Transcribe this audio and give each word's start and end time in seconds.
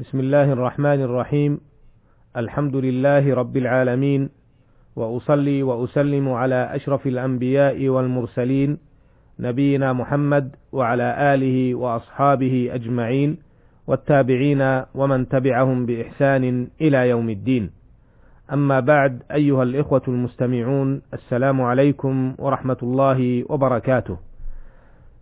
بسم 0.00 0.20
الله 0.20 0.52
الرحمن 0.52 1.00
الرحيم. 1.02 1.60
الحمد 2.36 2.76
لله 2.76 3.34
رب 3.34 3.56
العالمين 3.56 4.28
وأصلي 4.96 5.62
وأسلم 5.62 6.28
على 6.28 6.70
أشرف 6.74 7.06
الأنبياء 7.06 7.88
والمرسلين 7.88 8.78
نبينا 9.40 9.92
محمد 9.92 10.56
وعلى 10.72 11.34
آله 11.34 11.74
وأصحابه 11.74 12.70
أجمعين 12.72 13.38
والتابعين 13.86 14.82
ومن 14.94 15.28
تبعهم 15.28 15.86
بإحسان 15.86 16.68
إلى 16.80 17.08
يوم 17.08 17.30
الدين. 17.30 17.70
أما 18.52 18.80
بعد 18.80 19.22
أيها 19.32 19.62
الإخوة 19.62 20.02
المستمعون 20.08 21.02
السلام 21.14 21.60
عليكم 21.60 22.34
ورحمة 22.38 22.76
الله 22.82 23.44
وبركاته. 23.52 24.16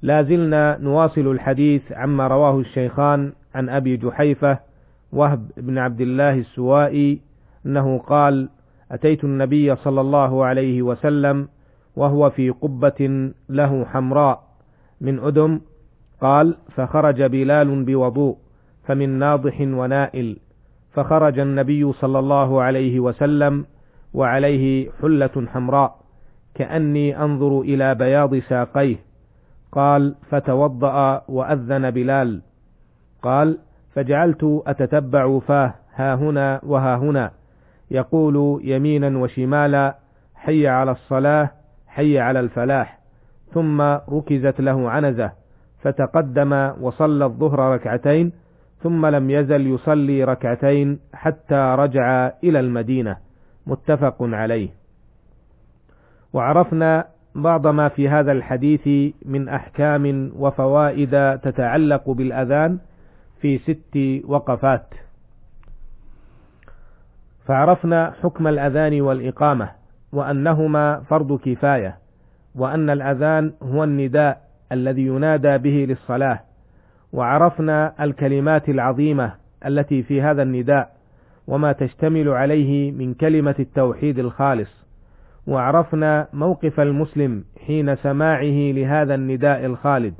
لا 0.03 0.23
زلنا 0.23 0.79
نواصل 0.81 1.27
الحديث 1.27 1.93
عما 1.93 2.29
رواه 2.29 2.61
الشيخان 2.61 3.33
عن 3.55 3.69
أبي 3.69 3.97
جحيفة 3.97 4.68
وهب 5.13 5.51
بن 5.57 5.79
عبد 5.79 6.01
الله 6.01 6.35
السوائي 6.39 7.21
أنه 7.67 7.99
قال 7.99 8.49
أتيت 8.91 9.25
النبي 9.25 9.77
صلى 9.77 10.01
الله 10.01 10.45
عليه 10.45 10.83
وسلم 10.83 11.49
وهو 11.97 12.31
في 12.31 12.51
قبة 12.51 13.31
له 13.49 13.85
حمراء 13.85 14.43
من 15.01 15.19
أدم 15.19 15.61
قال 16.21 16.57
فخرج 16.75 17.23
بلال 17.23 17.85
بوضوء 17.85 18.37
فمن 18.87 19.09
ناضح 19.09 19.61
ونائل 19.61 20.37
فخرج 20.93 21.39
النبي 21.39 21.93
صلى 21.93 22.19
الله 22.19 22.63
عليه 22.63 23.01
وسلم 23.01 23.65
وعليه 24.15 24.91
حلة 25.03 25.47
حمراء 25.53 25.99
كأني 26.55 27.23
أنظر 27.23 27.61
إلى 27.61 27.95
بياض 27.95 28.39
ساقيه 28.39 28.97
قال 29.73 30.15
فتوضأ 30.31 31.23
وأذن 31.29 31.91
بلال 31.91 32.41
قال 33.23 33.59
فجعلت 33.95 34.63
أتتبع 34.67 35.39
فاه 35.39 35.75
ها 35.95 36.15
هنا 36.15 36.61
وها 36.63 36.97
هنا. 36.97 37.31
يقول 37.91 38.61
يمينا 38.65 39.19
وشمالا 39.19 39.97
حي 40.35 40.67
على 40.69 40.91
الصلاة 40.91 41.51
حي 41.87 42.19
على 42.19 42.41
الفلاح. 42.41 42.99
ثم 43.53 43.81
ركزت 44.13 44.61
له 44.61 44.91
عنزة 44.91 45.33
فتقدم 45.83 46.73
وصلى 46.81 47.25
الظهر 47.25 47.59
ركعتين 47.59 48.33
ثم 48.83 49.07
لم 49.07 49.31
يزل 49.31 49.67
يصلي 49.67 50.25
ركعتين 50.25 50.99
حتى 51.15 51.75
رجع 51.79 52.31
إلى 52.45 52.61
المدينة. 52.61 53.17
متفق 53.67 54.17
عليه. 54.21 54.69
وعرفنا 56.33 57.05
بعض 57.35 57.67
ما 57.67 57.89
في 57.89 58.09
هذا 58.09 58.33
الحديث 58.33 59.15
من 59.25 59.49
أحكام 59.49 60.33
وفوائد 60.39 61.39
تتعلق 61.39 62.11
بالأذان 62.11 62.79
في 63.41 63.59
ست 63.59 64.25
وقفات. 64.29 64.95
فعرفنا 67.47 68.15
حكم 68.23 68.47
الأذان 68.47 69.01
والإقامة 69.01 69.71
وأنهما 70.13 71.01
فرض 71.01 71.41
كفاية 71.41 71.97
وأن 72.55 72.91
الأذان 72.91 73.53
هو 73.63 73.85
النداء 73.85 74.41
الذي 74.73 75.07
ينادى 75.07 75.59
به 75.59 75.87
للصلاة. 75.89 76.41
وعرفنا 77.13 77.95
الكلمات 78.05 78.69
العظيمة 78.69 79.35
التي 79.67 80.03
في 80.03 80.23
هذا 80.23 80.43
النداء 80.43 80.91
وما 81.47 81.73
تشتمل 81.73 82.29
عليه 82.29 82.93
من 82.93 83.15
كلمة 83.15 83.55
التوحيد 83.59 84.19
الخالص. 84.19 84.71
وعرفنا 85.47 86.29
موقف 86.33 86.81
المسلم 86.81 87.45
حين 87.67 87.97
سماعه 87.97 88.73
لهذا 88.73 89.15
النداء 89.15 89.67
الخالد. 89.67 90.15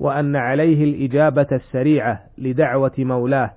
وأن 0.00 0.36
عليه 0.36 0.84
الإجابة 0.84 1.46
السريعة 1.52 2.20
لدعوة 2.38 2.92
مولاه 2.98 3.50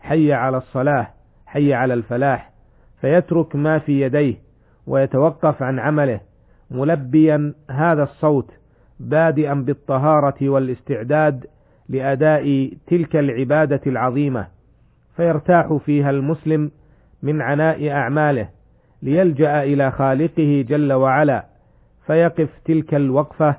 حي 0.00 0.32
على 0.32 0.56
الصلاة 0.56 1.08
حي 1.46 1.74
على 1.74 1.94
الفلاح 1.94 2.50
فيترك 3.00 3.56
ما 3.56 3.78
في 3.78 4.00
يديه 4.00 4.34
ويتوقف 4.86 5.62
عن 5.62 5.78
عمله 5.78 6.20
ملبيا 6.70 7.54
هذا 7.70 8.02
الصوت 8.02 8.50
بادئا 9.00 9.54
بالطهارة 9.54 10.48
والاستعداد 10.48 11.46
لأداء 11.88 12.70
تلك 12.86 13.16
العبادة 13.16 13.80
العظيمة 13.86 14.46
فيرتاح 15.16 15.78
فيها 15.84 16.10
المسلم 16.10 16.70
من 17.22 17.42
عناء 17.42 17.90
أعماله 17.90 18.48
ليلجأ 19.02 19.62
إلى 19.62 19.90
خالقه 19.90 20.64
جل 20.68 20.92
وعلا 20.92 21.44
فيقف 22.06 22.48
تلك 22.64 22.94
الوقفة 22.94 23.56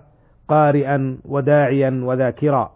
قارئا 0.47 1.17
وداعيا 1.25 2.01
وذاكرا. 2.03 2.71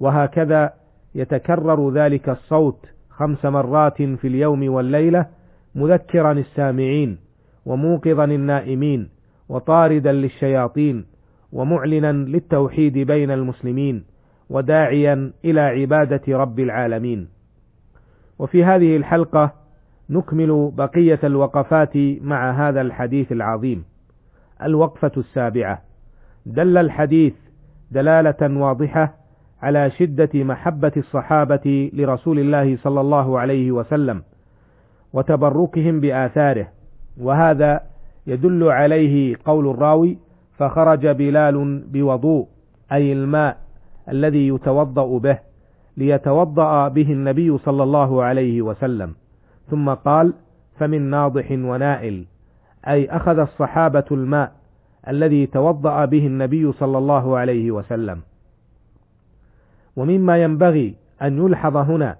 وهكذا 0.00 0.72
يتكرر 1.14 1.90
ذلك 1.90 2.28
الصوت 2.28 2.86
خمس 3.10 3.44
مرات 3.44 4.02
في 4.02 4.26
اليوم 4.28 4.68
والليلة 4.72 5.26
مذكرا 5.74 6.32
السامعين 6.32 7.18
وموقظا 7.66 8.24
النائمين 8.24 9.08
وطاردا 9.48 10.12
للشياطين 10.12 11.04
ومعلنا 11.52 12.12
للتوحيد 12.12 12.98
بين 12.98 13.30
المسلمين 13.30 14.04
وداعيا 14.50 15.32
إلى 15.44 15.60
عبادة 15.60 16.22
رب 16.28 16.60
العالمين. 16.60 17.28
وفي 18.38 18.64
هذه 18.64 18.96
الحلقة 18.96 19.52
نكمل 20.10 20.72
بقية 20.76 21.20
الوقفات 21.24 21.96
مع 22.20 22.68
هذا 22.68 22.80
الحديث 22.80 23.32
العظيم. 23.32 23.84
الوقفة 24.62 25.12
السابعة. 25.16 25.82
دل 26.46 26.78
الحديث 26.78 27.34
دلالة 27.90 28.60
واضحة 28.60 29.14
على 29.62 29.90
شدة 29.90 30.30
محبة 30.34 30.92
الصحابة 30.96 31.90
لرسول 31.92 32.38
الله 32.38 32.76
صلى 32.76 33.00
الله 33.00 33.38
عليه 33.38 33.72
وسلم 33.72 34.22
وتبركهم 35.12 36.00
بآثاره 36.00 36.68
وهذا 37.20 37.80
يدل 38.26 38.64
عليه 38.64 39.36
قول 39.44 39.70
الراوي 39.70 40.18
فخرج 40.58 41.06
بلال 41.06 41.84
بوضوء 41.92 42.48
أي 42.92 43.12
الماء 43.12 43.56
الذي 44.08 44.48
يتوضأ 44.48 45.18
به 45.18 45.38
ليتوضأ 45.96 46.88
به 46.88 47.12
النبي 47.12 47.58
صلى 47.58 47.82
الله 47.82 48.22
عليه 48.22 48.62
وسلم. 48.62 49.14
ثم 49.70 49.90
قال 49.90 50.32
فمن 50.78 51.02
ناضح 51.02 51.50
ونائل 51.50 52.24
أي 52.88 53.10
أخذ 53.10 53.38
الصحابة 53.38 54.04
الماء 54.10 54.52
الذي 55.08 55.46
توضأ 55.46 56.04
به 56.04 56.26
النبي 56.26 56.72
صلى 56.72 56.98
الله 56.98 57.38
عليه 57.38 57.70
وسلم. 57.70 58.20
ومما 59.96 60.42
ينبغي 60.42 60.94
أن 61.22 61.38
يلحظ 61.38 61.76
هنا 61.76 62.16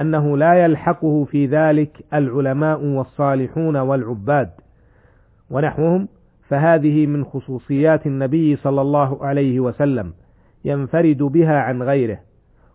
أنه 0.00 0.36
لا 0.36 0.54
يلحقه 0.64 1.24
في 1.24 1.46
ذلك 1.46 2.04
العلماء 2.14 2.84
والصالحون 2.84 3.76
والعباد 3.76 4.50
ونحوهم 5.50 6.08
فهذه 6.48 7.06
من 7.06 7.24
خصوصيات 7.24 8.06
النبي 8.06 8.56
صلى 8.56 8.80
الله 8.80 9.24
عليه 9.24 9.60
وسلم 9.60 10.12
ينفرد 10.64 11.22
بها 11.22 11.58
عن 11.58 11.82
غيره. 11.82 12.18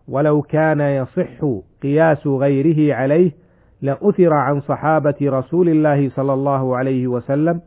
ولو 0.08 0.42
كان 0.42 0.80
يصح 0.80 1.60
قياس 1.82 2.26
غيره 2.26 2.94
عليه 2.94 3.30
لأثر 3.82 4.32
عن 4.32 4.60
صحابة 4.60 5.14
رسول 5.22 5.68
الله 5.68 6.10
صلى 6.10 6.32
الله 6.32 6.76
عليه 6.76 7.06
وسلم 7.06 7.60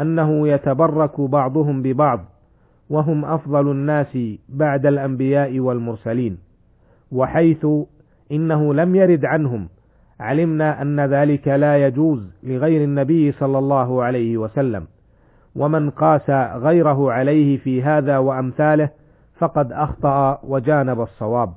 أنه 0.00 0.48
يتبرك 0.48 1.20
بعضهم 1.20 1.82
ببعض 1.82 2.24
وهم 2.90 3.24
أفضل 3.24 3.70
الناس 3.70 4.18
بعد 4.48 4.86
الأنبياء 4.86 5.60
والمرسلين 5.60 6.38
وحيث 7.12 7.66
إنه 8.32 8.74
لم 8.74 8.96
يرد 8.96 9.24
عنهم 9.24 9.68
علمنا 10.20 10.82
أن 10.82 11.00
ذلك 11.00 11.48
لا 11.48 11.86
يجوز 11.86 12.30
لغير 12.42 12.84
النبي 12.84 13.32
صلى 13.32 13.58
الله 13.58 14.02
عليه 14.02 14.36
وسلم 14.36 14.86
ومن 15.56 15.90
قاس 15.90 16.30
غيره 16.62 17.12
عليه 17.12 17.58
في 17.58 17.82
هذا 17.82 18.18
وأمثاله 18.18 18.88
فقد 19.38 19.72
أخطأ 19.72 20.40
وجانب 20.44 21.00
الصواب. 21.00 21.52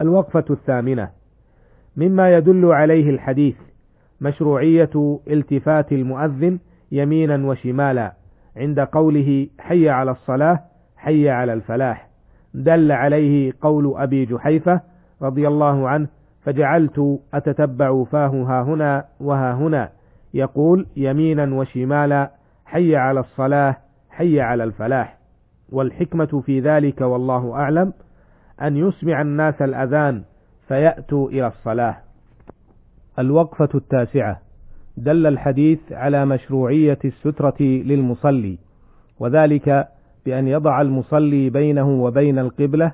الوقفة 0.00 0.44
الثامنة. 0.50 1.08
مما 1.96 2.36
يدل 2.36 2.64
عليه 2.64 3.10
الحديث 3.10 3.56
مشروعية 4.20 5.20
التفات 5.30 5.92
المؤذن 5.92 6.58
يمينا 6.92 7.46
وشمالا 7.46 8.12
عند 8.56 8.80
قوله 8.80 9.48
حي 9.58 9.88
على 9.88 10.10
الصلاة 10.10 10.60
حي 10.96 11.28
على 11.28 11.52
الفلاح. 11.52 12.08
دل 12.54 12.92
عليه 12.92 13.52
قول 13.60 13.94
أبي 13.96 14.24
جحيفة 14.24 14.80
رضي 15.22 15.48
الله 15.48 15.88
عنه 15.88 16.08
فجعلت 16.42 17.20
أتتبع 17.34 18.04
فاه 18.04 18.28
ها 18.28 18.62
هنا 18.62 19.04
وها 19.20 19.54
هنا. 19.54 19.88
يقول 20.34 20.86
يمينا 20.96 21.54
وشمالا 21.54 22.30
حي 22.66 22.96
على 22.96 23.20
الصلاة 23.20 23.76
حي 24.10 24.40
على 24.40 24.64
الفلاح. 24.64 25.18
والحكمة 25.72 26.42
في 26.46 26.60
ذلك 26.60 27.00
والله 27.00 27.54
أعلم 27.54 27.92
أن 28.62 28.76
يسمع 28.76 29.20
الناس 29.20 29.62
الأذان 29.62 30.22
فيأتوا 30.68 31.28
إلى 31.30 31.46
الصلاة. 31.46 31.96
الوقفة 33.18 33.68
التاسعة. 33.74 34.40
دل 35.00 35.26
الحديث 35.26 35.78
على 35.92 36.24
مشروعية 36.24 36.98
السترة 37.04 37.56
للمصلي 37.60 38.58
وذلك 39.20 39.88
بأن 40.26 40.48
يضع 40.48 40.80
المصلي 40.80 41.50
بينه 41.50 41.88
وبين 41.88 42.38
القبلة 42.38 42.92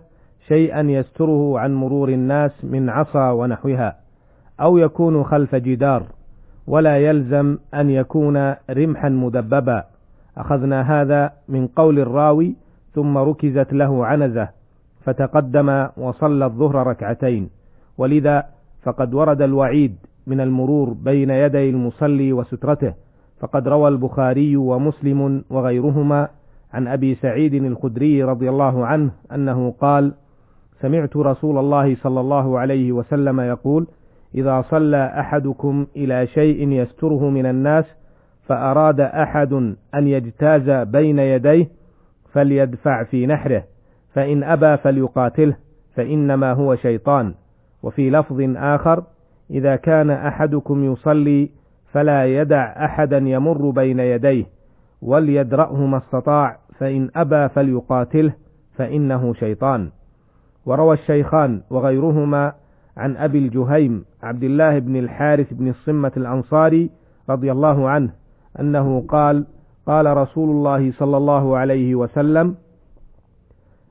شيئا 0.48 0.80
يستره 0.80 1.58
عن 1.58 1.74
مرور 1.74 2.08
الناس 2.08 2.64
من 2.64 2.88
عصا 2.90 3.30
ونحوها 3.30 3.96
أو 4.60 4.78
يكون 4.78 5.24
خلف 5.24 5.54
جدار 5.54 6.02
ولا 6.66 6.96
يلزم 6.98 7.58
أن 7.74 7.90
يكون 7.90 8.54
رمحا 8.70 9.08
مدببا. 9.08 9.84
أخذنا 10.36 11.00
هذا 11.02 11.32
من 11.48 11.66
قول 11.66 11.98
الراوي 11.98 12.54
ثم 12.94 13.18
ركزت 13.18 13.72
له 13.72 14.06
عنزة 14.06 14.48
فتقدم 15.04 15.88
وصلى 15.96 16.44
الظهر 16.44 16.86
ركعتين. 16.86 17.50
ولذا 17.98 18.44
فقد 18.82 19.14
ورد 19.14 19.42
الوعيد 19.42 19.96
من 20.26 20.40
المرور 20.40 20.92
بين 20.92 21.30
يدي 21.30 21.70
المصلي 21.70 22.32
وسترته 22.32 22.94
فقد 23.40 23.68
روى 23.68 23.88
البخاري 23.88 24.56
ومسلم 24.56 25.44
وغيرهما 25.50 26.28
عن 26.72 26.88
أبي 26.88 27.14
سعيد 27.14 27.54
الخدري 27.54 28.22
رضي 28.24 28.48
الله 28.48 28.86
عنه 28.86 29.10
أنه 29.32 29.70
قال 29.80 30.12
سمعت 30.80 31.16
رسول 31.16 31.58
الله 31.58 31.96
صلى 31.96 32.20
الله 32.20 32.58
عليه 32.58 32.92
وسلم 32.92 33.40
يقول 33.40 33.86
إذا 34.34 34.64
صلى 34.70 35.14
أحدكم 35.20 35.86
إلى 35.96 36.26
شيء 36.26 36.68
يستره 36.68 37.30
من 37.30 37.46
الناس 37.46 37.84
فأراد 38.46 39.00
أحد 39.00 39.52
أن 39.94 40.08
يجتاز 40.08 40.70
بين 40.70 41.18
يديه 41.18 41.68
فليدفع 42.32 43.02
في 43.04 43.26
نحره 43.26 43.62
فإن 44.14 44.42
أبى 44.42 44.76
فليقاتله 44.76 45.56
فإنما 45.94 46.52
هو 46.52 46.74
شيطان. 46.76 47.34
وفي 47.82 48.10
لفظ 48.10 48.40
آخر 48.56 49.02
إذا 49.50 49.76
كان 49.76 50.10
أحدكم 50.10 50.92
يصلي 50.92 51.50
فلا 51.92 52.26
يدع 52.40 52.84
أحدا 52.84 53.18
يمر 53.18 53.70
بين 53.70 54.00
يديه 54.00 54.44
وليدرأه 55.02 55.86
ما 55.86 55.96
استطاع 55.98 56.58
فإن 56.78 57.10
أبى 57.16 57.48
فليقاتله 57.48 58.32
فإنه 58.76 59.34
شيطان. 59.34 59.90
وروى 60.66 60.94
الشيخان 60.94 61.60
وغيرهما 61.70 62.52
عن 62.96 63.16
أبي 63.16 63.38
الجهيم 63.38 64.04
عبد 64.22 64.42
الله 64.42 64.78
بن 64.78 64.96
الحارث 64.96 65.52
بن 65.52 65.68
الصمة 65.68 66.12
الأنصاري 66.16 66.90
رضي 67.30 67.52
الله 67.52 67.88
عنه 67.88 68.10
أنه 68.60 69.04
قال 69.08 69.46
قال 69.86 70.16
رسول 70.16 70.50
الله 70.50 70.92
صلى 70.92 71.16
الله 71.16 71.56
عليه 71.56 71.94
وسلم 71.94 72.54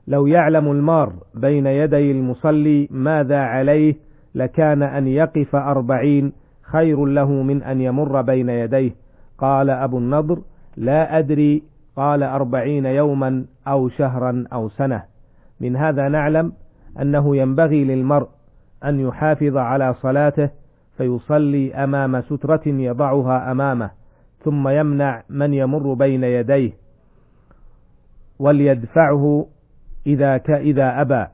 لو 0.06 0.26
يعلم 0.26 0.70
المار 0.70 1.12
بين 1.34 1.66
يدي 1.66 2.10
المصلي 2.10 2.88
ماذا 2.90 3.38
عليه 3.38 3.94
لكان 4.36 4.82
أن 4.82 5.06
يقف 5.06 5.56
أربعين 5.56 6.32
خير 6.62 7.04
له 7.04 7.30
من 7.30 7.62
أن 7.62 7.80
يمر 7.80 8.22
بين 8.22 8.48
يديه. 8.48 8.90
قال 9.38 9.70
أبو 9.70 9.98
النضر 9.98 10.42
لا 10.76 11.18
أدري 11.18 11.62
قال 11.96 12.22
أربعين 12.22 12.86
يوما 12.86 13.44
أو 13.68 13.88
شهرا 13.88 14.44
أو 14.52 14.68
سنة. 14.68 15.02
من 15.60 15.76
هذا 15.76 16.08
نعلم 16.08 16.52
أنه 17.00 17.36
ينبغي 17.36 17.84
للمرء 17.84 18.28
أن 18.84 19.00
يحافظ 19.00 19.56
على 19.56 19.94
صلاته 19.94 20.50
فيصلي 20.96 21.74
أمام 21.74 22.20
سترة 22.20 22.62
يضعها 22.66 23.50
أمامه 23.52 23.90
ثم 24.44 24.68
يمنع 24.68 25.22
من 25.28 25.54
يمر 25.54 25.94
بين 25.94 26.24
يديه. 26.24 26.72
وليدفعه 28.38 29.46
إذا 30.06 30.36
إذا 30.48 31.00
أبى 31.00 31.26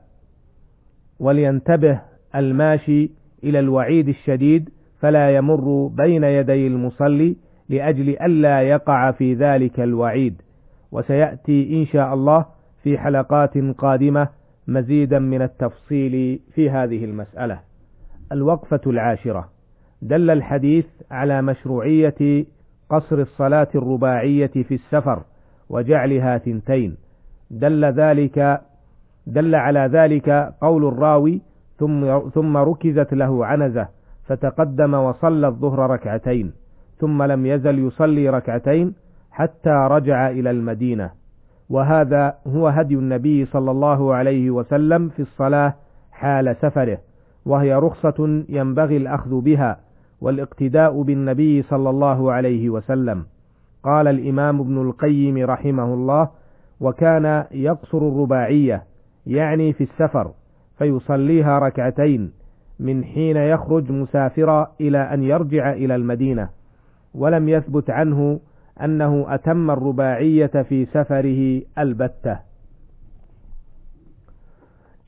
ولينتبه 1.19 2.12
الماشي 2.35 3.11
إلى 3.43 3.59
الوعيد 3.59 4.07
الشديد 4.07 4.69
فلا 4.99 5.35
يمر 5.35 5.91
بين 5.93 6.23
يدي 6.23 6.67
المصلي 6.67 7.35
لأجل 7.69 8.09
ألا 8.09 8.61
يقع 8.61 9.11
في 9.11 9.33
ذلك 9.33 9.79
الوعيد. 9.79 10.41
وسيأتي 10.91 11.81
إن 11.81 11.85
شاء 11.85 12.13
الله 12.13 12.45
في 12.83 12.97
حلقات 12.97 13.57
قادمة 13.57 14.27
مزيدا 14.67 15.19
من 15.19 15.41
التفصيل 15.41 16.39
في 16.55 16.69
هذه 16.69 17.05
المسألة. 17.05 17.59
الوقفة 18.31 18.81
العاشرة. 18.87 19.49
دل 20.01 20.29
الحديث 20.29 20.85
على 21.11 21.41
مشروعية 21.41 22.45
قصر 22.89 23.21
الصلاة 23.21 23.67
الرباعية 23.75 24.47
في 24.47 24.73
السفر 24.73 25.23
وجعلها 25.69 26.37
ثنتين. 26.37 26.97
دل 27.51 27.85
ذلك 27.85 28.61
دل 29.27 29.55
على 29.55 29.79
ذلك 29.79 30.53
قول 30.61 30.87
الراوي 30.87 31.41
ثم 31.83 32.29
ثم 32.29 32.57
ركزت 32.57 33.13
له 33.13 33.45
عنزة 33.45 33.87
فتقدم 34.27 34.93
وصلى 34.93 35.47
الظهر 35.47 35.79
ركعتين 35.89 36.53
ثم 36.99 37.23
لم 37.23 37.45
يزل 37.45 37.79
يصلي 37.87 38.29
ركعتين 38.29 38.93
حتى 39.31 39.69
رجع 39.91 40.29
إلى 40.29 40.51
المدينة. 40.51 41.09
وهذا 41.69 42.33
هو 42.47 42.67
هدي 42.67 42.95
النبي 42.95 43.45
صلى 43.45 43.71
الله 43.71 44.13
عليه 44.15 44.51
وسلم 44.51 45.09
في 45.09 45.21
الصلاة 45.21 45.73
حال 46.11 46.55
سفره 46.61 46.97
وهي 47.45 47.75
رخصة 47.75 48.43
ينبغي 48.49 48.97
الأخذ 48.97 49.41
بها 49.41 49.77
والاقتداء 50.21 51.01
بالنبي 51.01 51.61
صلى 51.61 51.89
الله 51.89 52.31
عليه 52.31 52.69
وسلم. 52.69 53.25
قال 53.83 54.07
الإمام 54.07 54.59
ابن 54.59 54.81
القيم 54.81 55.37
رحمه 55.45 55.93
الله 55.93 56.29
وكان 56.81 57.45
يقصر 57.51 57.97
الرباعية 57.97 58.83
يعني 59.27 59.73
في 59.73 59.83
السفر 59.83 60.31
فيصليها 60.77 61.59
ركعتين 61.59 62.31
من 62.79 63.03
حين 63.03 63.37
يخرج 63.37 63.91
مسافرا 63.91 64.71
إلى 64.81 65.13
أن 65.13 65.23
يرجع 65.23 65.71
إلى 65.71 65.95
المدينة. 65.95 66.49
ولم 67.13 67.49
يثبت 67.49 67.89
عنه 67.89 68.39
أنه 68.81 69.25
أتم 69.35 69.71
الرباعية 69.71 70.51
في 70.69 70.85
سفره 70.85 71.61
البتة. 71.77 72.39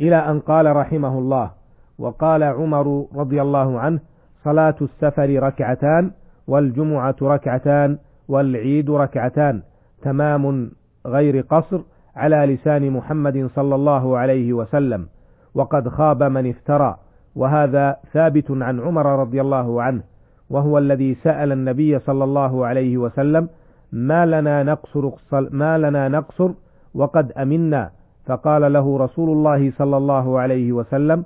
إلى 0.02 0.16
أن 0.16 0.40
قال 0.40 0.76
رحمه 0.76 1.20
الله 1.20 1.52
وقال 2.00 2.44
عمر 2.44 3.08
رضي 3.16 3.42
الله 3.42 3.80
عنه 3.80 4.00
صلاة 4.44 4.76
السفر 4.82 5.44
ركعتان 5.44 6.12
والجمعة 6.48 7.16
ركعتان 7.22 7.98
والعيد 8.28 8.92
ركعتان 8.92 9.62
تمام 10.02 10.72
غير 11.06 11.42
قصر 11.42 11.82
على 12.16 12.36
لسان 12.36 12.92
محمد 12.92 13.50
صلى 13.56 13.76
الله 13.76 14.18
عليه 14.18 14.54
وسلم. 14.54 15.08
وقد 15.56 15.90
خاب 15.90 16.24
من 16.24 16.50
افترى. 16.50 16.96
وهذا 17.36 17.98
ثابت 18.14 18.52
عن 18.52 18.80
عمر 18.80 19.20
رضي 19.20 19.42
الله 19.42 19.82
عنه 19.84 20.04
وهو 20.50 20.78
الذي 20.78 21.16
سأل 21.16 21.52
النبي 21.52 22.00
صلى 22.00 22.24
الله 22.24 22.66
عليه 22.66 22.98
وسلم 22.98 23.50
ما 23.92 24.26
لنا 24.26 24.64
نقصر 24.64 25.10
ما 25.32 25.78
لنا 25.78 26.08
نقصر 26.08 26.50
وقد 26.94 27.32
أمنا؟ 27.32 27.92
فقال 28.26 28.74
له 28.74 28.98
رسول 28.98 29.30
الله 29.30 29.72
صلى 29.72 29.98
الله 29.98 30.40
عليه 30.40 30.72
وسلم 30.72 31.24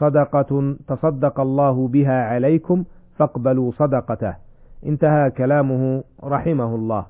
صدقة 0.00 0.76
تصدق 0.88 1.40
الله 1.40 1.88
بها 1.88 2.24
عليكم 2.24 2.84
فاقبلوا 3.18 3.70
صدقته. 3.70 4.34
انتهى 4.86 5.30
كلامه 5.30 6.02
رحمه 6.24 6.74
الله. 6.74 7.06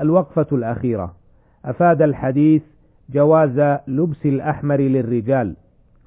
الوقفة 0.00 0.46
الأخيرة. 0.52 1.14
أفاد 1.64 2.02
الحديث 2.02 2.62
جواز 3.10 3.78
لبس 3.88 4.26
الأحمر 4.26 4.76
للرجال. 4.76 5.56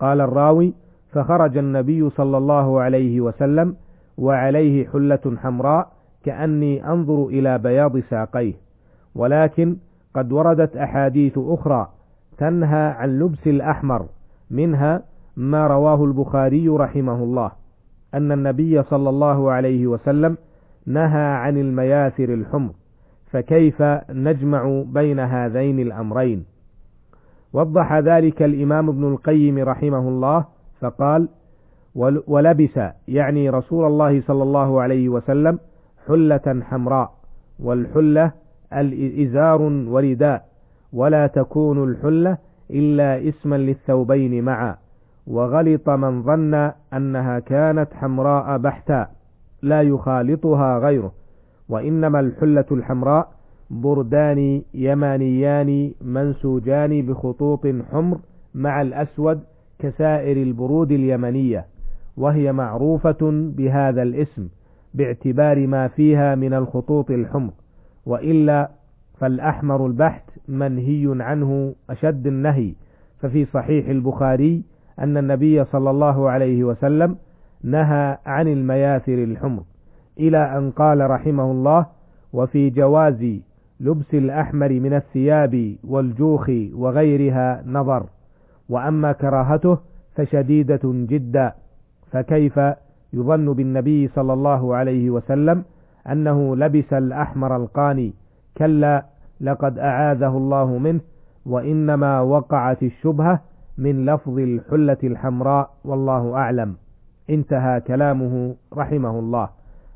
قال 0.03 0.21
الراوي 0.21 0.73
فخرج 1.11 1.57
النبي 1.57 2.09
صلى 2.09 2.37
الله 2.37 2.81
عليه 2.81 3.21
وسلم 3.21 3.75
وعليه 4.17 4.87
حلة 4.87 5.37
حمراء 5.43 5.91
كأني 6.25 6.87
أنظر 6.87 7.25
إلى 7.27 7.57
بياض 7.57 7.99
ساقيه. 7.99 8.53
ولكن 9.15 9.75
قد 10.15 10.31
وردت 10.31 10.77
أحاديث 10.77 11.33
أخرى 11.37 11.87
تنهى 12.37 12.85
عن 12.99 13.19
لبس 13.19 13.47
الأحمر 13.47 14.05
منها 14.51 15.01
ما 15.37 15.67
رواه 15.67 16.03
البخاري 16.03 16.69
رحمه 16.69 17.23
الله 17.23 17.51
أن 18.13 18.31
النبي 18.31 18.83
صلى 18.83 19.09
الله 19.09 19.51
عليه 19.51 19.87
وسلم 19.87 20.37
نهى 20.85 21.25
عن 21.43 21.57
المياثر 21.57 22.33
الحمر 22.33 22.71
فكيف 23.31 23.81
نجمع 24.09 24.83
بين 24.85 25.19
هذين 25.19 25.79
الأمرين؟ 25.79 26.45
وضح 27.53 27.93
ذلك 27.93 28.41
الإمام 28.41 28.89
ابن 28.89 29.03
القيم 29.13 29.57
رحمه 29.59 29.99
الله 29.99 30.45
فقال 30.81 31.29
ولبس 32.27 32.79
يعني 33.07 33.49
رسول 33.49 33.85
الله 33.85 34.21
صلى 34.21 34.43
الله 34.43 34.81
عليه 34.81 35.09
وسلم 35.09 35.59
حلة 36.07 36.61
حمراء 36.69 37.11
والحلة 37.59 38.31
الإزار 38.73 39.61
ورداء 39.61 40.45
ولا 40.93 41.27
تكون 41.27 41.83
الحلة 41.89 42.37
إلا 42.71 43.29
اسما 43.29 43.55
للثوبين 43.55 44.43
معا 44.43 44.75
وغلط 45.27 45.89
من 45.89 46.23
ظن 46.23 46.71
أنها 46.93 47.39
كانت 47.39 47.93
حمراء 47.93 48.57
بحتا 48.57 49.07
لا 49.61 49.81
يخالطها 49.81 50.77
غيره 50.77 51.11
وإنما 51.69 52.19
الحلة 52.19 52.65
الحمراء 52.71 53.31
بردان 53.69 54.61
يمانيان 54.73 55.91
منسوجان 56.01 57.01
بخطوط 57.05 57.67
حمر 57.91 58.17
مع 58.55 58.81
الأسود 58.81 59.39
كسائر 59.79 60.37
البرود 60.37 60.91
اليمنية 60.91 61.65
وهي 62.17 62.51
معروفة 62.51 63.17
بهذا 63.57 64.03
الاسم 64.03 64.47
باعتبار 64.93 65.67
ما 65.67 65.87
فيها 65.87 66.35
من 66.35 66.53
الخطوط 66.53 67.11
الحمر 67.11 67.51
وإلا 68.05 68.69
فالأحمر 69.19 69.85
البحت 69.85 70.23
منهي 70.47 71.15
عنه 71.23 71.75
أشد 71.89 72.27
النهي 72.27 72.73
ففي 73.21 73.45
صحيح 73.45 73.87
البخاري 73.89 74.63
أن 74.99 75.17
النبي 75.17 75.65
صلى 75.65 75.89
الله 75.89 76.29
عليه 76.29 76.63
وسلم 76.63 77.15
نهى 77.63 78.17
عن 78.25 78.47
المياثر 78.47 79.13
الحمر 79.23 79.63
إلى 80.19 80.57
أن 80.57 80.71
قال 80.71 81.09
رحمه 81.09 81.51
الله 81.51 81.85
وفي 82.33 82.69
جواز 82.69 83.39
لبس 83.83 84.13
الأحمر 84.13 84.69
من 84.69 84.93
الثياب 84.93 85.75
والجوخ 85.83 86.51
وغيرها 86.73 87.63
نظر. 87.67 88.03
وأما 88.69 89.11
كراهته 89.11 89.77
فشديدة 90.15 90.79
جدا. 90.85 91.53
فكيف 92.11 92.59
يظن 93.13 93.53
بالنبي 93.53 94.07
صلى 94.07 94.33
الله 94.33 94.75
عليه 94.75 95.09
وسلم 95.09 95.63
أنه 96.11 96.55
لبس 96.55 96.93
الأحمر 96.93 97.55
القاني؟ 97.55 98.13
كلا 98.57 99.05
لقد 99.41 99.79
أعاذه 99.79 100.37
الله 100.37 100.77
منه 100.77 100.99
وإنما 101.45 102.21
وقعت 102.21 102.83
الشبهة 102.83 103.39
من 103.77 104.05
لفظ 104.05 104.39
الحلة 104.39 104.97
الحمراء 105.03 105.69
والله 105.85 106.35
أعلم. 106.35 106.75
انتهى 107.29 107.81
كلامه 107.81 108.55
رحمه 108.77 109.19
الله. 109.19 109.49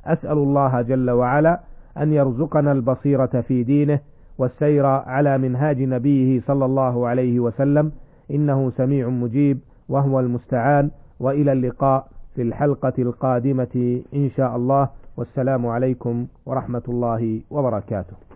أسأل 0.06 0.38
الله 0.38 0.82
جل 0.82 1.10
وعلا 1.12 1.60
أن 2.02 2.14
يرزقنا 2.14 2.72
البصيرة 2.72 3.42
في 3.48 3.64
دينه 3.64 4.00
والسير 4.38 4.86
على 4.86 5.38
منهاج 5.38 5.82
نبيه 5.82 6.42
صلى 6.48 6.66
الله 6.66 7.08
عليه 7.08 7.40
وسلم. 7.40 7.92
إنه 8.32 8.72
سميع 8.78 9.10
مجيب 9.10 9.60
وهو 9.90 10.20
المستعان. 10.20 10.90
وإلى 11.20 11.52
اللقاء 11.52 12.08
في 12.36 12.42
الحلقة 12.42 12.94
القادمة 13.00 14.02
إن 14.14 14.30
شاء 14.38 14.56
الله. 14.56 14.90
والسلام 15.18 15.66
عليكم 15.68 16.28
ورحمة 16.46 16.84
الله 16.88 17.42
وبركاته. 17.52 18.27